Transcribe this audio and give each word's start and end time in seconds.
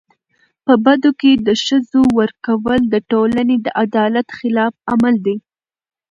په 0.65 0.73
بدو 0.85 1.11
کي 1.21 1.31
د 1.47 1.49
ښځو 1.65 2.01
ورکول 2.19 2.79
د 2.93 2.95
ټولني 3.11 3.55
د 3.65 3.67
عدالت 3.83 4.27
خلاف 4.37 4.73
عمل 4.91 5.15
دی. 5.25 5.37